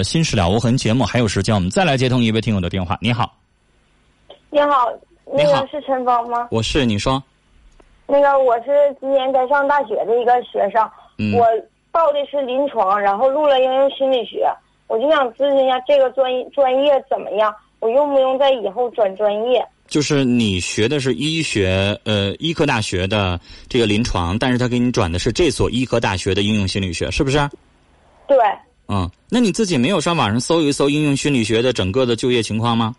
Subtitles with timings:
[0.00, 2.98] 的《心事了无痕》节目，还有时间，我们再来接通一位听友的电话。
[3.02, 3.36] 你好，
[4.48, 4.90] 你好，
[5.26, 6.48] 那个是陈芳吗？
[6.50, 7.22] 我是你说，
[8.06, 11.46] 那个我是今年在上大学的一个学生，嗯我
[11.92, 14.50] 报的是临床，然后录了应用心理学，
[14.86, 17.54] 我就想咨询一下这个专业专业怎么样？
[17.80, 19.62] 我用不用在以后转专业？
[19.86, 23.38] 就是你学的是医学，呃，医科大学的
[23.68, 27.38] 这个临床，但是他给你转的是这所医科大学的应用心理学，是不是？
[28.28, 28.38] 对，
[28.92, 32.92] 嗯，那你自己没有上网上搜一搜应用心理学的整个的就业情况吗？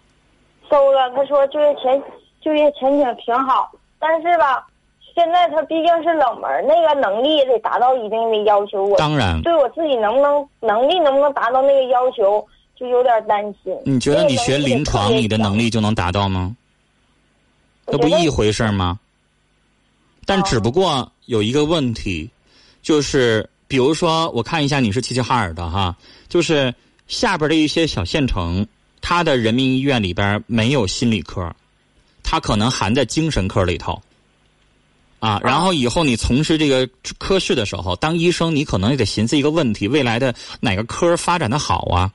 [0.69, 2.01] 搜了，他说就业前
[2.41, 4.65] 就业前景挺好，但是吧，
[5.13, 8.85] 现在他毕竟是冷门，那个能力也得达到一定的要求。
[8.85, 13.77] 我当然，对我自己能不能能力能不能达到那个要求，就有点担心。
[13.83, 16.55] 你觉得你学临床，你的能力力就能达到吗？
[17.87, 18.97] 我觉得这不一回事吗？
[20.25, 22.29] 但只不过有一个问题，
[22.81, 25.95] 就是比如说，我看一下你是齐齐哈尔的哈，
[26.27, 26.75] 就是
[27.07, 28.67] 下边的一些小县城，
[28.99, 31.49] 它的人民医院里边没有心理科，
[32.21, 34.01] 它可能含在精神科里头。
[35.21, 36.85] 啊，然后以后你从事这个
[37.17, 42.11] 科室的时候，当医生，你可能也得寻思一个问题：未来的哪个科发展的好啊？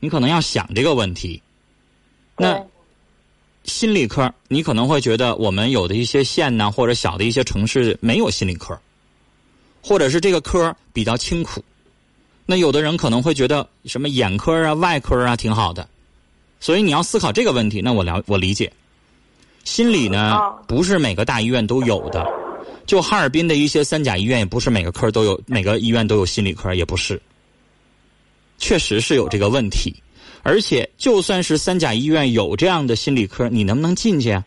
[0.00, 1.42] 你可能要想这个问题。
[2.38, 2.58] 那
[3.64, 8.80] 心理科，你可能会觉得我们有的一些县呢，或者小的一些城市没有心理科，
[9.84, 11.62] 或者是这个科比较清苦。
[12.46, 15.86] 那有的人可能会觉得什么眼科啊、外科啊挺好的，
[16.58, 17.82] 所以你要思考这个问题。
[17.82, 18.72] 那我了我理解，
[19.64, 22.26] 心理呢啊不是每个大医院都有的，
[22.86, 27.20] 就哈尔滨的一些三甲医院也不是每个科都有，每个医院都有心理科也不是，
[28.58, 29.94] 确实是有这个问题。
[30.42, 34.44] 而且，就算是三甲医院有这样的心理科，你能不能进去啊？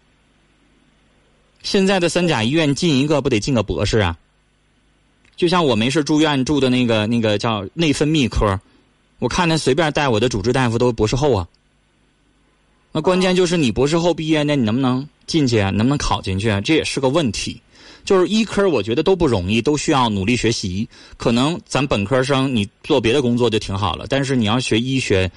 [1.64, 4.16] 现在的三甲医院进一个不得进个博士啊？
[5.38, 8.60] 就像我没事住院住的那个那个叫内分泌科，
[9.20, 11.48] 我看他随便带我的主治大夫都博士后啊。
[12.92, 15.70] 那关键就是你博士后毕业呢，你能不能进去啊？
[15.70, 16.60] 能不能考进去啊？
[16.60, 17.62] 这也是个问题。
[18.03, 20.88] 就是医科，我觉得都不容易，都需要努力学习。
[21.18, 25.30] 可能咱本科生你做别的工作就挺好了，但是你要学医学，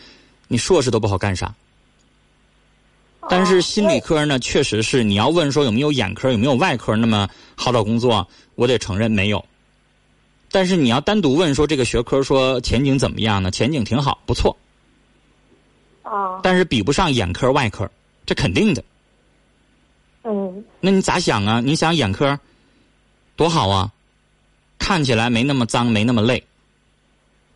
[0.48, 1.52] 你硕士都不好干啥。
[3.28, 9.44] 但是心理科呢，确实是你要问说有没有眼科、有没有外科那么好找工作，我得承认没有。
[10.50, 13.50] 但是你要单独问说这个学科说前景怎么样呢？
[13.50, 14.56] 前景挺好，不错，
[16.02, 17.88] 啊，但是比不上眼科、外科，
[18.26, 18.82] 这肯定的。
[20.24, 21.60] 嗯，那你咋想啊？
[21.60, 22.38] 你想眼科
[23.36, 23.90] 多好啊，
[24.78, 26.44] 看起来没那么脏，没那么累，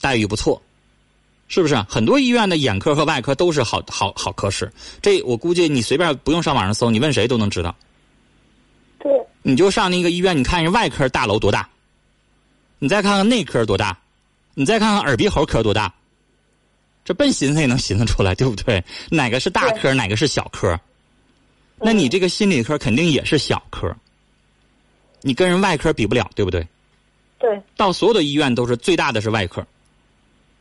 [0.01, 0.63] 待遇不错，
[1.49, 1.75] 是不是？
[1.89, 4.73] 很多医院的眼科和外科都是好好好科室，
[5.03, 7.75] 这我估计你随便不用上网上搜，你问谁都能知道。
[8.99, 9.13] 对，
[9.43, 11.69] 你就上那个医院，你看人外科大楼多大，
[12.79, 13.99] 你再看看内科多大，
[14.55, 15.93] 你再看看耳鼻喉科多大，
[17.05, 18.83] 这笨寻思也能寻思出来，对不对？
[19.11, 20.79] 哪个是大科，哪个是小科？
[21.79, 23.95] 那你这个心理科肯定也是小科，
[25.23, 26.67] 你跟人外科比不了，对不对？
[27.39, 29.67] 对，到所有的医院都是最大的是外科，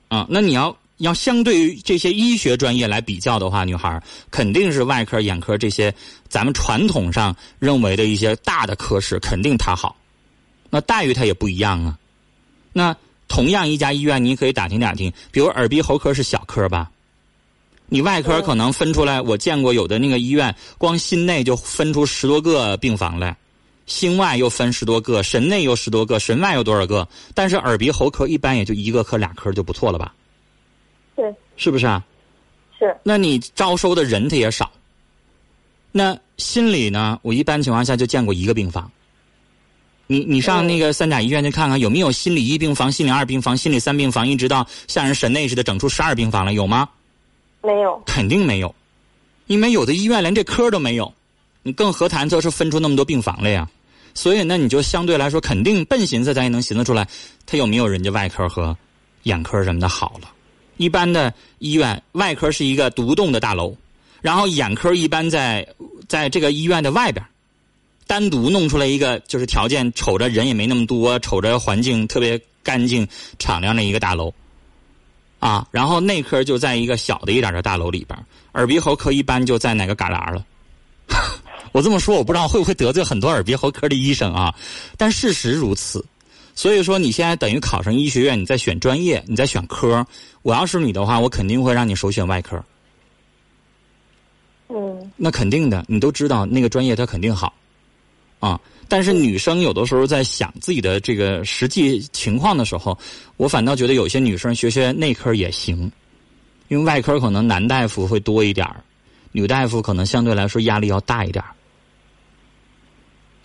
[0.07, 4.01] 啊，那你要要相对于这些医学专业来比较的话，女孩
[4.31, 5.93] 肯定是外科、眼科这些
[6.27, 9.95] 咱们传统上认为的一些大的科室，肯定她好，
[10.69, 11.97] 那待遇她也不一样啊。
[12.73, 12.95] 那
[13.27, 16.91] 同样一家医院，你可以打听打听，比如耳鼻喉科是小科吧，
[17.87, 23.37] 你外科可能分出来，我见过有的那个医院，光心内就分出十多个病房来。
[23.85, 27.05] 心外又分十多个，神内又十多个，神外又多少个？
[27.35, 30.13] 但是耳鼻喉科一般也就一个科俩科就不错了吧？
[31.17, 32.01] 对，是不是啊？
[32.79, 34.71] 是，那你招收的人他也少。
[35.91, 37.19] 那心理呢？
[37.23, 38.89] 我一般情况下就见过一个病房。
[40.13, 46.87] 你你上那个三甲医院去看看，有没有心理一病房、心理二病房、心理三病房，一直到像人神内似的整出十二病房来，有吗？
[47.63, 48.75] 没有，肯定没有，
[49.47, 51.11] 因为有的医院连这科都没有，
[51.63, 53.67] 你更何谈就是分出那么多病房来呀？
[54.13, 57.07] 所以那，你就相对来说肯定笨寻思，咱也能寻思出来，
[57.47, 58.77] 他有没有人家外科和
[59.23, 60.29] 眼科什么的好了。
[60.77, 63.75] 一般的医院，外科是一个独栋的大楼，
[64.21, 65.67] 然后眼科一般在
[66.07, 67.25] 在这个医院的外边，
[68.07, 73.07] 单独弄出来一个，就是条件瞅着人也没那么多，瞅着环境特别干净
[73.39, 74.33] 敞亮的一个大楼。
[75.39, 78.17] 啊，然后内科就在一个小的一点的大楼里边，
[78.53, 80.45] 耳鼻喉科一般就在哪个旮旯了。
[81.73, 84.55] 我这么说，我不知道会不会得罪很多耳鼻喉科的医生啊，
[84.95, 86.05] 但事实如此。
[86.55, 90.05] 所以说，你现在等于考上医学院，你在选专业，你在选科。
[90.43, 92.63] 我要是你的话，我肯定会让你首选外科。
[94.69, 97.53] 嗯，那肯定的，你都知道那个专业它肯定好，啊。
[98.93, 102.95] 但是女生有的时候在想自己的这个实际情况的时候，
[103.37, 105.91] 我反倒觉得有些女生学学内科也行，
[106.67, 108.67] 因为外科可能男大夫会多一点
[109.31, 111.43] 女大夫可能相对来说压力要大一点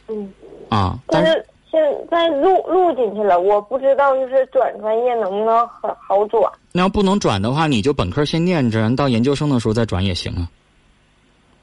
[0.09, 0.31] 嗯。
[0.69, 1.33] 啊，但是
[1.71, 1.81] 现
[2.11, 6.43] 在录录进去了，我不知道就是转专业能不能很好转。
[6.73, 10.47] 那要不能转的话，你就本科先念着，到研究生的时候再转也行啊。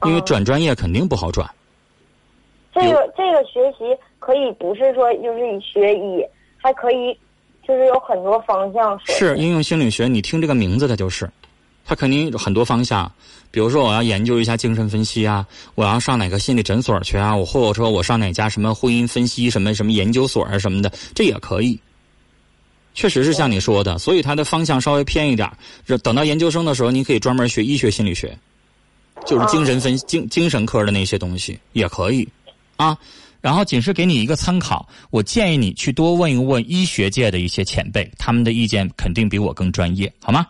[0.06, 1.48] 因为转专业肯定不好转。
[2.78, 3.84] 这个这个学习
[4.18, 6.22] 可以不是说就是学医，
[6.58, 7.18] 还可以
[7.66, 8.98] 就是有很多方向。
[9.06, 11.28] 是应用心理学，你听这个名字它就是，
[11.84, 13.10] 它肯定有很多方向。
[13.50, 21.78] 比如说我要研究一下精神分析啊，我要上哪个心理诊所去啊，我或者说我上哪家什么婚姻分析什么什么研究所啊什么的，这也可以。
[22.92, 25.50] 确实是像你说的，所以它的方向稍微偏一点。
[26.02, 28.36] 等到研究生的时候，你可以专门学医学心理学，
[29.24, 32.28] 就是精神分精精神科的那些东西也可以。
[32.76, 32.96] 啊，
[33.40, 40.46] 然后仅是给你一个参考，我建议你去多问一问医学界的一些前辈，他们的意见肯定比我更专业，好吗？